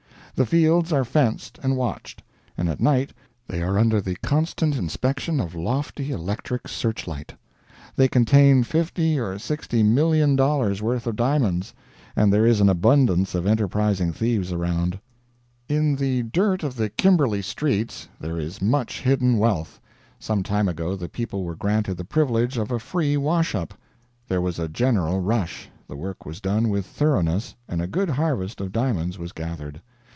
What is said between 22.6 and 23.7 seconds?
a free wash